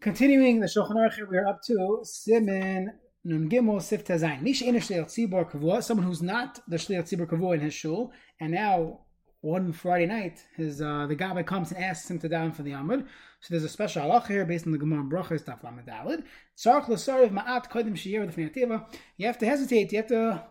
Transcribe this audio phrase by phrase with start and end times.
[0.00, 2.92] Continuing the Shulchan Aruch, we are up to Simin
[3.24, 4.42] Nun Gimel Sif Tazayin.
[4.42, 8.52] Misha Inish Shliach Kavua, someone who's not the Shliach Tzibor Kavua in his shul, and
[8.52, 9.00] now
[9.40, 12.70] one Friday night, his uh, the Gabbai comes and asks him to down for the
[12.70, 13.08] Amud.
[13.40, 16.22] So there's a special halach here based on the Gemara Brachas Daf Lamed.
[16.56, 18.86] Tzarch l'sariv ma'at kodim sheyer l'fnei
[19.16, 19.90] You have to hesitate.
[19.90, 20.44] You have to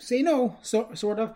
[0.00, 1.34] say no, so, sort of,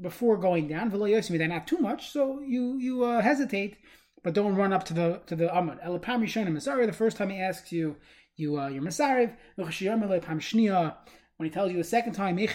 [0.00, 0.92] before going down.
[0.92, 2.10] V'lo yosimi, not too much.
[2.10, 3.78] So you you uh, hesitate,
[4.24, 5.84] but don't run up to the to the Amud.
[5.86, 7.94] Elapam Yishonim Sorry, the first time he asks you,
[8.34, 9.36] you uh, you're Masarev.
[11.36, 12.48] When he tells you the second time, you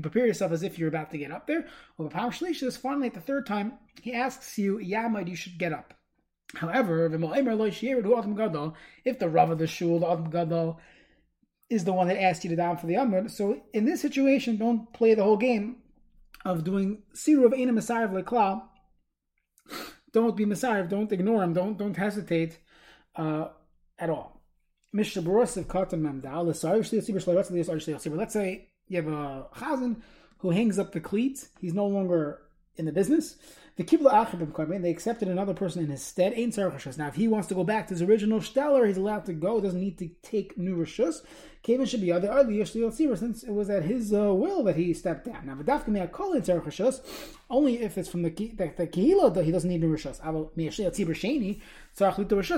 [0.00, 1.66] prepare yourself as if you're about to get up there.
[1.96, 5.94] Or finally at the third time, he asks you, Yamad, you should get up.
[6.56, 7.12] However, if
[9.18, 10.80] the Rav of the Shul, the Adam Gadol,
[11.70, 14.56] is the one that asked you to down for the Amud, so in this situation,
[14.56, 15.76] don't play the whole game
[16.44, 18.62] of doing Siru of Ena Masarev Lekla.
[20.12, 22.58] Don't be Masarev, don't ignore him, don't don't hesitate
[23.16, 23.48] uh,
[23.98, 24.40] at all.
[24.92, 25.18] Let's say
[28.88, 29.96] you have a chazan
[30.38, 31.48] who hangs up the cleats.
[31.60, 32.40] He's no longer
[32.76, 33.36] in the business.
[33.78, 36.32] The kibla achim they accepted another person in his stead.
[36.98, 39.60] Now, if he wants to go back to his original stellar, he's allowed to go.
[39.60, 41.22] Doesn't need to take new rishus.
[41.62, 45.26] Kevin should be other early since it was at his uh, will that he stepped
[45.26, 45.46] down.
[45.46, 47.02] Now, v'dafka me call in rishus
[47.48, 50.18] only if it's from the the, the he doesn't need new rishus.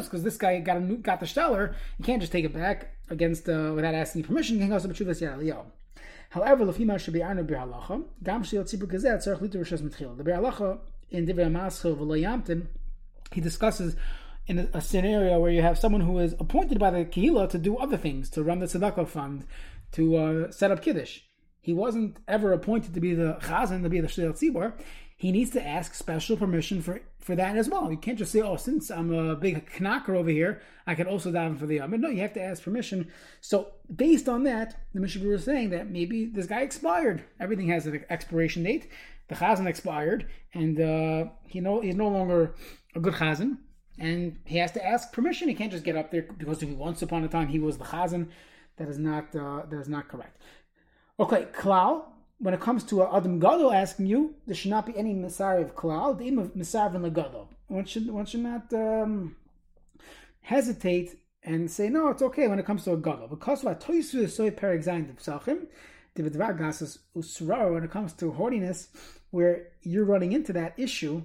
[0.04, 2.94] Because this guy got a new, got the stellar, He can't just take it back
[3.10, 4.56] against uh, without asking permission.
[4.56, 4.94] You can also be
[6.30, 8.04] However, lefima should be arnu halacha.
[8.22, 10.16] Gam tzibur gazet tzarich litur rishas mitchil.
[10.16, 10.78] The bir halacha
[11.10, 12.66] in Divrei Maschil v'lo
[13.32, 13.96] he discusses
[14.46, 17.58] in a, a, scenario where you have someone who is appointed by the Kehillah to
[17.58, 19.44] do other things, to run the tzedakah fund,
[19.92, 21.20] to uh, set up kiddush.
[21.60, 24.72] He wasn't ever appointed to be the chazan, to be the shliach tzibur.
[25.20, 27.90] He needs to ask special permission for, for that as well.
[27.90, 31.30] You can't just say, "Oh, since I'm a big knacker over here, I can also
[31.30, 33.10] daven for the yom." No, you have to ask permission.
[33.42, 37.22] So, based on that, the Mishnah is saying that maybe this guy expired.
[37.38, 38.88] Everything has an expiration date
[39.30, 42.54] the chazan expired, and uh, he no he's no longer
[42.94, 43.58] a good chazan,
[43.98, 45.48] and he has to ask permission.
[45.48, 47.78] He can't just get up there because if he once upon a time he was
[47.78, 48.28] the chazan.
[48.76, 50.40] That is not uh, that is not correct.
[51.18, 52.04] Okay, klal.
[52.40, 55.76] When it comes to Adam Gadol asking you, there should not be any Messiah of
[55.76, 56.18] klal.
[56.18, 57.50] The of Messiah and Gadol.
[57.68, 59.36] One should one should not um,
[60.40, 63.28] hesitate and say no, it's okay when it comes to a gadol.
[63.28, 65.66] Because of a toisu soy perigzayin the psachim,
[66.14, 68.88] the usra when it comes to haughtiness,
[69.30, 71.22] where you're running into that issue,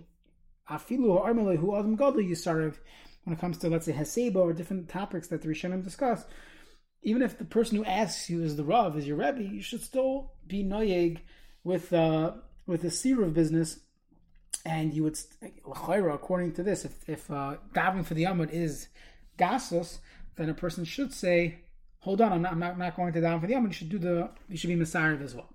[0.69, 2.75] afilu armele who adam gadol yisarv,
[3.23, 6.25] when it comes to let's say haseba or different topics that the Rishonim discuss,
[7.05, 9.83] even if the person who asks you is the Rav, is your Rebbe, you should
[9.83, 11.19] still be noyeg
[11.63, 12.31] with uh,
[12.65, 13.79] with the siruv business,
[14.65, 15.17] and you would
[15.65, 18.87] according to this, if if uh, for the Yamud is
[19.37, 19.99] gasus,
[20.35, 21.59] then a person should say,
[21.99, 23.67] "Hold on, I'm not, I'm not, not going to daven for the Yamud.
[23.67, 25.49] You should do the you should be Masarev as well."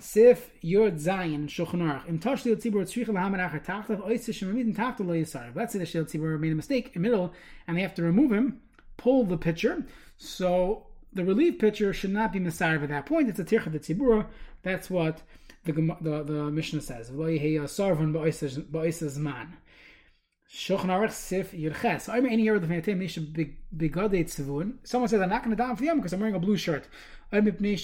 [0.00, 2.08] Sif Yod Zayin Shulchan Aruch.
[2.08, 5.50] Im Tosh Liel Tzibur Tzricha Lahaman Acher Tachtav Oitze Shemamid Tachtav Lo Yisar.
[5.56, 7.34] Let's say the Shil Tzibur made a mistake in the middle
[7.66, 8.60] and they have to remove him,
[8.96, 9.84] pull the pitcher.
[10.18, 13.28] So the relief pitcher should not be Messiah at that point.
[13.28, 14.26] It's a Tircha de Tzibur.
[14.62, 15.22] That's what
[15.64, 17.08] the, the, the Mishnah says.
[17.08, 17.38] Someone
[25.08, 26.88] says, I'm not going to down for the Yom because I'm wearing a blue shirt.
[27.30, 27.76] I'm wearing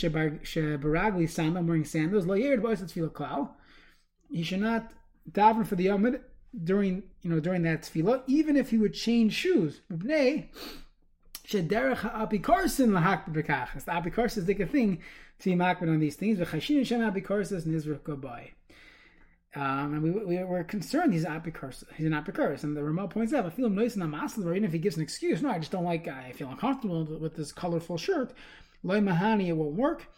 [1.84, 2.27] sandals.
[4.31, 4.93] He should not
[5.31, 6.16] daven for the Yom
[6.62, 9.83] during, you know, during that tefillah, even if he would change shoes.
[11.47, 13.72] Shederech Ha'apikarsin Lahak B'kach.
[13.84, 15.00] The Apikarsin is like a thing
[15.41, 16.38] to be makbid on these things.
[16.38, 18.50] V'chashin Shem Apikarsis Nizrach Gobai.
[19.56, 21.84] Um, and we, we were concerned he's an apicurus.
[21.94, 22.65] He's an apicurus.
[22.65, 24.97] And the Ramah points out, I feel him nice in the even if he gives
[24.97, 28.33] an excuse, no, I just don't like, I feel uncomfortable with this colorful shirt.
[28.83, 30.09] Loy Mahani, it won't work.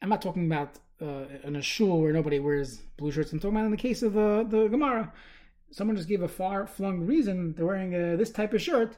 [0.00, 3.32] I'm not talking about uh, in a shul where nobody wears blue shirts.
[3.32, 5.12] I'm talking about in the case of uh, the Gemara.
[5.72, 8.96] Someone just gave a far flung reason they're wearing uh, this type of shirt.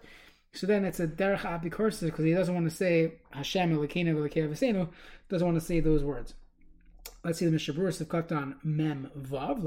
[0.55, 4.89] So then it's a derech apicurus because he doesn't want to say Hashem Elokeinu Elokeinu
[5.29, 6.35] doesn't want to say those words.
[7.25, 9.63] Let's see the Mishabur of Katan Mem Vav.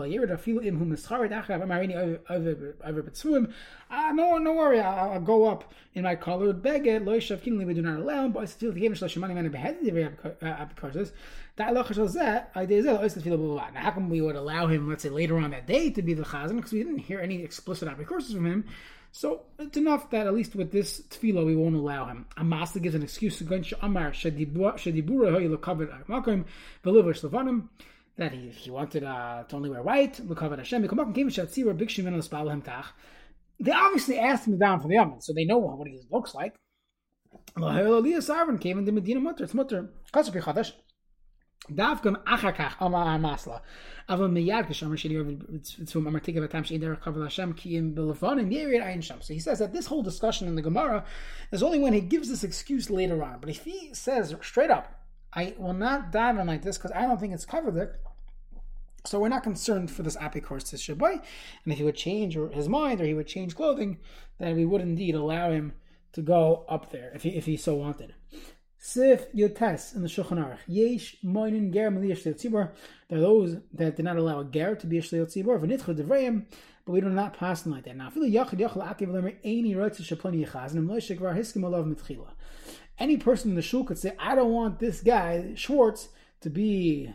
[3.89, 4.81] Ah, no, no worry.
[4.81, 7.05] I'll, I'll go up in my colored beged.
[7.05, 7.65] Lo Yishav Kinli.
[7.65, 8.33] We do not allow him.
[8.33, 9.91] But I still the game Shlosh Shemani Man Beheaded the
[10.45, 11.13] Apikarsis.
[11.55, 12.45] That Allah Shal Zeh.
[12.57, 12.93] Idea Zeh.
[12.93, 14.89] Lo Yishav Blah Now, how come we would allow him?
[14.89, 17.41] Let's say later on that day to be the Chazan because we didn't hear any
[17.41, 18.65] explicit Apikarsis from him.
[19.17, 22.25] So it's enough that at least with this tefillah we won't allow him.
[22.35, 24.11] Amasa gives an excuse against Amar
[28.17, 30.19] that he, he wanted uh, to only wear white.
[33.57, 36.55] They obviously asked him down for the oven, so they know what he looks like.
[38.59, 39.45] Came into Medina Mutter.
[39.45, 39.91] It's Mutter.
[41.71, 43.61] Davkam achakach amar ar masla.
[44.09, 49.21] Miyad tzvum amar shein derech kavel Hashem yirid ayin sham.
[49.21, 51.05] So he says that this whole discussion in the Gemara
[51.51, 53.39] is only when he gives this excuse later on.
[53.39, 55.01] But if he says straight up,
[55.33, 57.99] I will not dive in like this because I don't think it's covered there.
[59.05, 61.13] So we're not concerned for this apikors to Shabbai.
[61.13, 63.99] And if he would change his mind or he would change clothing,
[64.39, 65.73] then we would indeed allow him
[66.13, 68.13] to go up there if he, if he so wanted.
[68.87, 70.59] Sif Yotes in the Shulchan Aruch.
[70.67, 72.69] Yesh Moinin Ger Maliyah Tzibor.
[73.09, 75.59] There are those that did not allow a Ger to be a Shleit Tzibor.
[75.59, 76.45] V'nitchu Devrayim,
[76.85, 77.97] but we do not pass them like that.
[77.97, 81.87] Now, Filu Yachid Yachal Akiv Lemer Eini Rotz Shaploni Yechaz, and Moshe Gvar Hiskim Olav
[81.87, 82.27] Mitchila.
[82.99, 86.09] Any person in the shul could say, I don't want this guy, Schwartz,
[86.41, 87.11] to be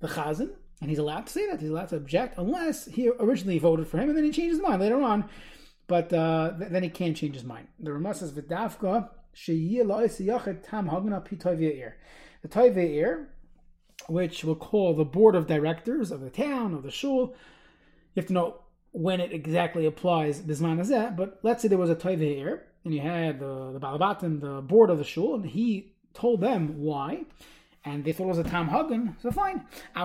[0.00, 1.60] the Chazan, and he's allowed to say that.
[1.60, 4.62] He's allowed to object, unless he originally voted for him, and then he changed his
[4.62, 5.28] mind later on.
[5.88, 7.68] But uh, then he can't change his mind.
[7.78, 9.10] The Ramah says, V'davka,
[12.42, 13.26] the Toive
[14.08, 17.34] which we'll call the board of directors of the town, of the shul,
[18.14, 18.60] you have to know
[18.92, 23.00] when it exactly applies bisman azeh, but let's say there was a Toive and you
[23.00, 27.24] had the, the Balabatim, the board of the shul, and he told them why,
[27.84, 29.66] and they thought it was a Tam Hagen, so fine.
[29.94, 30.00] He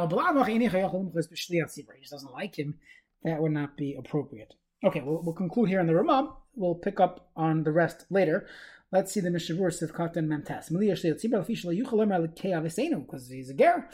[2.01, 2.79] just doesn't like him.
[3.23, 4.55] That would not be appropriate.
[4.83, 6.35] Okay, we'll, we'll conclude here in the Ramah.
[6.55, 8.47] We'll pick up on the rest later.
[8.93, 10.69] Let's see the Mishavur Sif Katan Memtas.
[10.69, 13.87] Miliya Shleil Tzibra Lefisha Lo Yuchel Emer Lekei Avesenu, because he's a ger.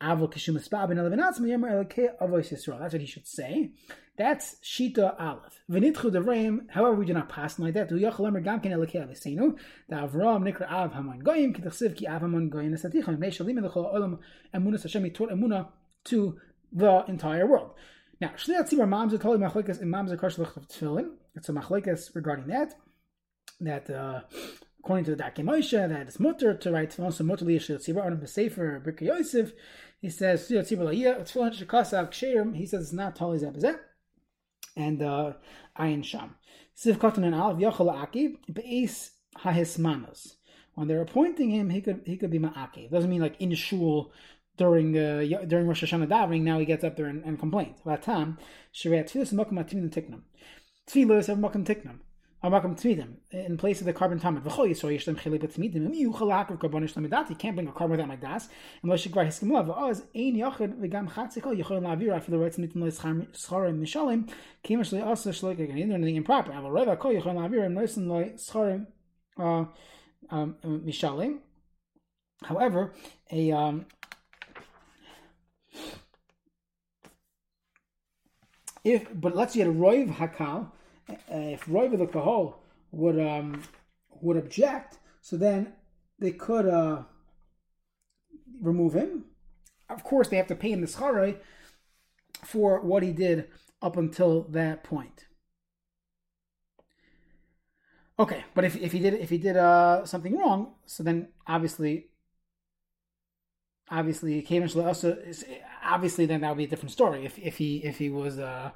[0.00, 2.78] Avol Kishim Espab Ben Elevenatz Avos Yisrael.
[2.80, 3.72] That's what he should say.
[4.16, 5.60] That's Shita Aleph.
[5.70, 7.90] V'nitchu Devreim, however, we do not pass like that.
[7.90, 9.58] Yuchel Emer Gam Ken Lekei Avesenu.
[9.90, 13.18] The Avram Nikra Av Haman Goyim, Kitachsiv Ki Av Haman Goyim Nesatichon.
[13.18, 14.18] Mei Shalim Elechol Olam
[14.54, 15.68] Emunas Hashem Yitur Emuna
[16.04, 16.38] to
[16.72, 17.72] the entire world.
[18.18, 21.10] Now, Shleil Tzibra Mamzer Toli Machlekas Imam Zekar Shalach Tefillin.
[21.34, 22.72] It's a Machlekas regarding that
[23.60, 24.22] that uh,
[24.80, 28.04] according to the Darkei Moshe, that it's mutter to write tefillin, so mutter liyashil tzibur
[28.04, 29.52] on the sefer Birkei Yosef.
[30.00, 32.56] He says tzibur la'iyah tefillin shekasav ksherim.
[32.56, 33.78] He says it's not tali zebazet
[34.76, 35.32] and uh,
[35.78, 36.36] ayin sham.
[36.76, 40.34] Siv katan and alav yachol akib beis hahismanos.
[40.74, 42.90] When they're appointing him, he could he could be ma'akiv.
[42.90, 44.12] Doesn't mean like in shul
[44.56, 46.42] during the during Rosh Hashanah davening.
[46.42, 47.80] Now he gets up there and, and complains.
[47.84, 48.38] Vatam
[48.72, 50.22] shariat tefillas makom atimim tiknam.
[50.88, 51.98] Tefillas have makom tiknam.
[52.42, 54.42] Amakam Tzmidim, in place of the carbon tamid.
[54.42, 55.86] V'chol yisrael yesh them chilei b'tzmidim.
[55.86, 57.30] Im yu chalak of karbonish lamidati.
[57.30, 58.48] You can't bring a carbon without my das.
[58.80, 59.66] And lo shigvar hiskim lav.
[59.66, 64.30] V'oz ein yochid v'gam chatzikol yochol la'avir afilu roitz mitim lo scharim mishalim.
[64.62, 65.58] Kima shloi asa shloi.
[65.58, 66.52] Either anything improper.
[66.52, 68.86] Aval reva kol yochol la'avir im noisin lo scharim
[69.36, 69.64] uh,
[70.30, 71.38] um, um, mishalim.
[72.44, 72.94] However,
[73.32, 73.86] a um,
[78.84, 80.70] if but let's say a roiv hakal
[81.08, 82.54] uh, if Roiv the Kahol
[82.92, 83.62] would um,
[84.20, 85.72] would object, so then
[86.18, 87.02] they could uh,
[88.60, 89.24] remove him.
[89.88, 91.36] Of course, they have to pay him the schare
[92.44, 93.48] for what he did
[93.80, 95.26] up until that point.
[98.18, 102.08] Okay, but if, if he did if he did uh, something wrong, so then obviously,
[103.90, 104.44] obviously,
[104.84, 105.16] also
[105.84, 107.24] obviously then that would be a different story.
[107.24, 108.72] If if he if he was uh,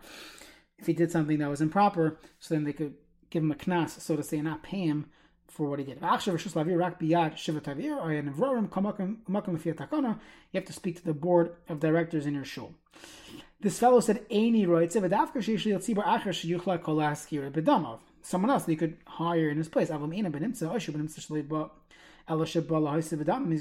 [0.82, 2.94] if he did something that was improper, so then they could
[3.30, 5.06] give him a knas, so to say, and not pay him
[5.46, 6.00] for what he did.
[6.00, 6.24] You have
[10.64, 12.74] to speak to the board of directors in your shul.
[13.60, 14.26] This fellow said,
[18.24, 19.88] Someone else they could hire in his place.
[19.88, 20.08] He's going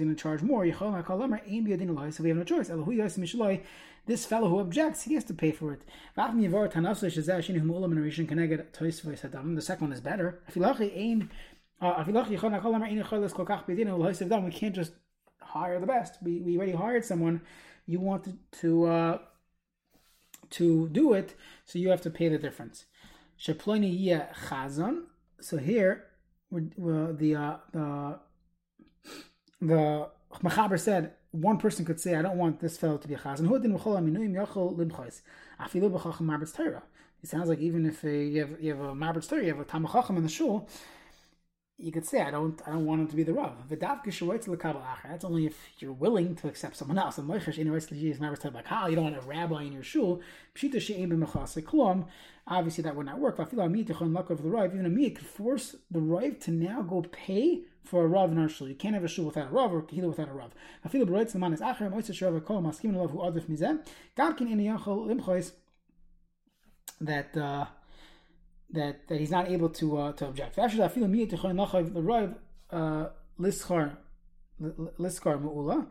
[0.09, 0.65] to charge more.
[0.65, 2.71] So we have no choice.
[4.07, 5.83] This fellow who objects, he has to pay for it.
[6.15, 6.23] The
[9.61, 10.41] second one is better.
[11.81, 12.13] Uh, we
[14.51, 14.93] can't just
[15.41, 16.17] hire the best.
[16.21, 17.41] We, we already hired someone.
[17.85, 19.19] You wanted to uh,
[20.51, 22.85] to do it, so you have to pay the difference.
[23.37, 23.53] So
[25.57, 26.05] here,
[26.51, 28.19] the uh, the
[29.61, 30.09] the
[30.43, 33.49] Machaber said one person could say, I don't want this fellow to be a chazan.
[37.23, 39.65] It sounds like even if you have you have a marbetz Torah, you have a
[39.65, 40.67] tamachacham in the shul,
[41.77, 43.53] you could say, I don't I don't want him to be the rav.
[43.69, 47.17] That's only if you're willing to accept someone else.
[47.17, 50.21] And you don't want a rabbi in your shul.
[52.47, 53.39] Obviously, that would not work.
[53.39, 58.37] Even a me could force the rav to now go pay for a rav in
[58.37, 58.67] our shul.
[58.67, 60.51] You can't have a shul without a rav or kahila without a rav.
[60.87, 63.79] Afilu b'roitz l'man is acher moitz shrav kol maskim love who adif mizeh.
[64.15, 65.51] Gam in yachol limchois
[66.99, 67.65] that uh,
[68.71, 70.57] that that he's not able to uh, to object.
[70.57, 72.35] Actually, I feel me to the roiv
[73.39, 73.97] lischar
[74.61, 75.87] lischar mu'ula,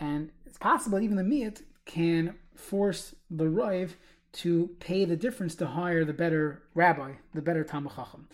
[0.00, 3.90] and it's possible even the miyat can force the roiv
[4.34, 8.28] to pay the difference to hire the better rabbi, the better Talmud Chacham.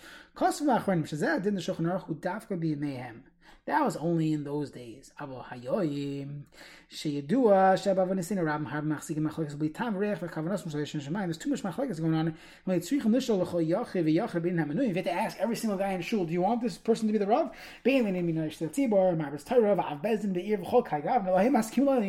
[3.66, 5.12] That was only in those days.
[5.18, 5.30] There's
[7.02, 7.20] too
[11.50, 12.34] much machlekes going on.
[12.66, 12.74] You
[14.94, 17.18] have to ask every single guy in shul, do you want this person to be
[17.18, 17.50] the rav?
[17.84, 18.02] You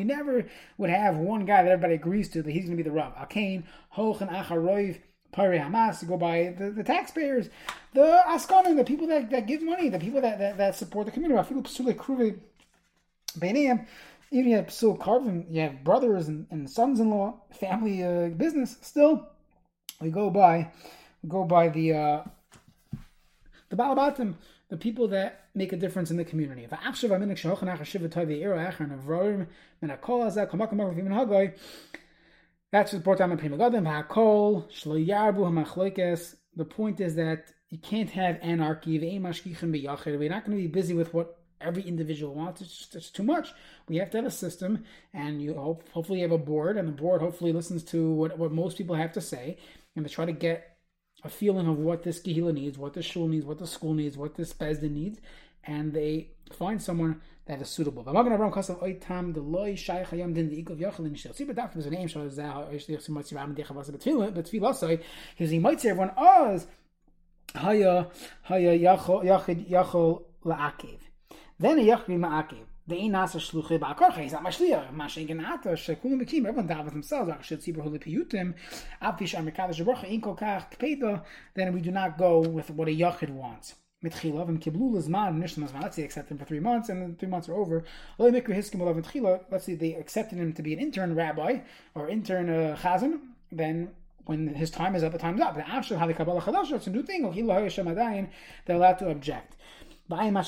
[0.05, 0.45] never
[0.77, 3.13] would have one guy that everybody agrees to that he's going to be the rav.
[3.15, 4.99] Akain, hoch and acharoiv.
[5.31, 7.49] Pari Hamas, go by the, the taxpayers,
[7.93, 11.11] the Askanim, the people that, that give money, the people that, that, that support the
[11.11, 11.41] community.
[11.47, 12.37] Feel Psule Kruve
[13.39, 13.85] Beneam,
[14.31, 18.29] even you have Psul Carvin, you have brothers and, and sons in law, family uh,
[18.29, 18.77] business.
[18.81, 19.27] Still,
[19.99, 20.71] we go by
[21.21, 22.23] we go by the uh,
[23.69, 24.35] the Balabatim,
[24.69, 26.65] the people that make a difference in the community.
[32.71, 33.85] That's what brought down the Pri Megadim.
[33.85, 36.35] Ha'kol, shlo yarbu ha'machloikes.
[36.55, 38.97] The point is that you can't have anarchy.
[38.97, 42.61] We're not going to be busy with what every individual wants.
[42.61, 43.53] It's, just, it's too much.
[43.87, 46.87] We have to have a system, and you hope, hopefully you have a board, and
[46.87, 49.57] the board hopefully listens to what, what most people have to say,
[49.95, 50.77] and to try to get
[51.23, 54.17] a feeling of what this Gehila needs, what the shul needs, what the school needs,
[54.17, 55.19] what this Bezdin needs,
[55.63, 57.21] and they find someone
[57.51, 58.01] that is suitable.
[58.01, 61.35] The Magen Avraham Kasav Oitam the Loi Shaykh Hayam Din the Ikov Yochel in Shil.
[61.35, 65.01] See, but that was a name Shal Zah Oishdich Simot Siram Dech Havasa Betfilah Betfilah
[65.37, 66.65] because he might say everyone Oz
[67.53, 68.07] Haya
[68.43, 70.99] Haya Yachol Yachid Yachol La'akiv.
[71.59, 72.63] Then a Yachri Ma'akiv.
[72.87, 74.19] The ein nasa shluche ba'akorcha.
[74.19, 74.93] He's not mashliach.
[74.93, 76.47] Mashen genata shekulim bekim.
[76.47, 77.31] Everyone davet themselves.
[77.31, 78.53] Achashel tzibur huli piyutim.
[79.01, 81.21] Afish amerikadash shabracha in kol kach kpeda.
[81.53, 85.81] Then we do not go with what a yachid wants mitchila and kiblu lizman nishlam
[85.81, 87.83] Let's say they accept him for three months, and then three months are over.
[88.17, 91.59] Let's say they accepted him to be an intern rabbi
[91.95, 93.19] or intern uh, chazan.
[93.51, 93.91] Then
[94.25, 95.55] when his time is up, the time's up.
[95.55, 97.23] The after hali kabbalah chadash, it's a new thing.
[98.65, 99.55] They're allowed to object.
[100.09, 100.41] Now, Reuven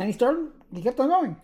[0.00, 1.36] And he started, he kept on going.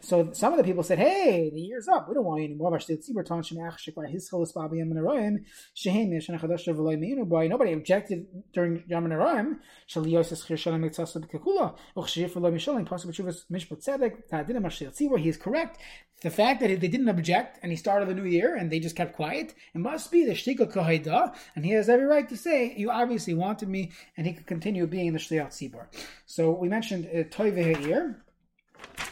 [0.00, 2.08] So some of the people said, hey, the year's up.
[2.08, 2.78] We don't want you anymore.
[7.48, 9.58] Nobody objected during Yom Naraim.
[15.18, 15.78] He is correct
[16.24, 18.96] the fact that they didn't object and he started the new year and they just
[18.96, 22.74] kept quiet, it must be the shtika kahida, and he has every right to say,
[22.76, 25.86] you obviously wanted me, and he could continue being the shtiyat sibor.
[26.24, 28.23] So we mentioned uh, toive here.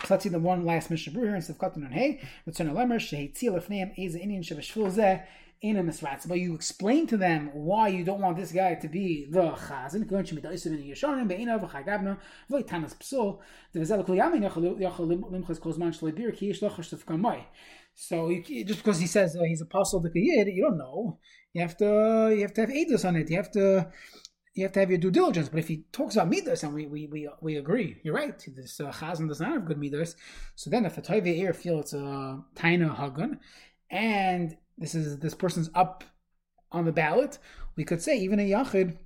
[0.05, 3.57] So let's see the one last Mishnah here in Sivkatan and Hey, Ritzon Alemer, Shehitzil
[3.57, 5.23] Lefneim, Eza Indian Shevashvil Zeh,
[5.63, 8.89] in a misratz, but you explain to them why you don't want this guy to
[8.89, 10.03] be the chazan.
[17.95, 21.19] So you, just because he says uh, he's apostle to Yid, you don't know.
[21.53, 23.31] You have to you have to have edus on it.
[23.31, 23.89] You have to
[24.55, 25.49] you have to have your due diligence.
[25.49, 28.39] But if he talks about midas, and we we, we, we agree, you're right.
[28.55, 30.17] This uh, chazan does not have good midas.
[30.55, 33.39] So then, if the toive ear feel it's a taina hagun,
[33.91, 36.05] and this is this person's up
[36.71, 37.39] on the ballot,
[37.77, 38.97] we could say even a yachid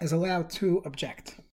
[0.00, 1.40] is allowed to object.